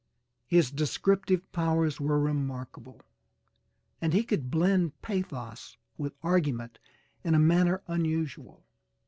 His 0.47 0.71
descriptive 0.71 1.51
powers 1.51 2.01
were 2.01 2.19
remarkable, 2.19 3.01
and 4.01 4.13
he 4.13 4.23
could 4.23 4.49
blend 4.49 4.99
pathos 5.03 5.77
with 5.95 6.15
argument 6.23 6.79
in 7.23 7.35
a 7.35 7.39
manner 7.39 7.83
unusual. 7.87 8.63